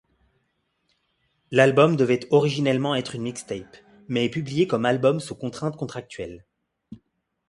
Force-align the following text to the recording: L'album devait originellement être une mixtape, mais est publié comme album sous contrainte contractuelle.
L'album 1.51 1.95
devait 1.95 2.27
originellement 2.31 2.95
être 2.95 3.13
une 3.13 3.21
mixtape, 3.21 3.77
mais 4.07 4.25
est 4.25 4.31
publié 4.31 4.65
comme 4.65 4.85
album 4.85 5.19
sous 5.19 5.35
contrainte 5.35 5.77
contractuelle. 5.77 6.43